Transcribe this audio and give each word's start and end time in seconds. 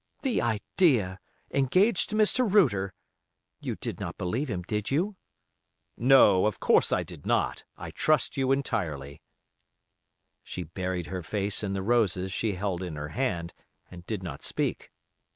"The 0.23 0.41
idea! 0.41 1.19
Engaged 1.51 2.09
to 2.09 2.15
Mr. 2.15 2.51
Router! 2.51 2.91
You 3.59 3.75
did 3.75 3.99
not 3.99 4.17
believe 4.17 4.49
him, 4.49 4.63
did 4.63 4.89
you?" 4.89 5.15
"No, 5.95 6.47
of 6.47 6.59
course 6.59 6.91
I 6.91 7.03
did 7.03 7.27
not; 7.27 7.65
I 7.77 7.91
trust 7.91 8.35
you 8.35 8.51
entirely." 8.51 9.21
She 10.41 10.63
buried 10.63 11.05
her 11.05 11.21
face 11.21 11.61
in 11.61 11.73
the 11.73 11.83
roses 11.83 12.31
she 12.31 12.53
held 12.53 12.81
in 12.81 12.95
her 12.95 13.09
hand, 13.09 13.53
and 13.91 14.03
did 14.07 14.23
not 14.23 14.41
speak. 14.41 14.91